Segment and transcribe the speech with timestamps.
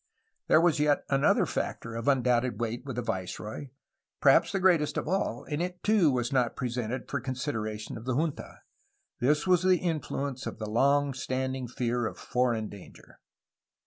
[0.47, 3.67] There was yet another factor of undoubted weight with the viceroy,—
[4.19, 8.15] ^perhaps the greatest of all,— ^and it too was not presented for consideration of the
[8.15, 8.61] junta.
[9.19, 13.19] This was the influence of the long standing fear of foreign danger.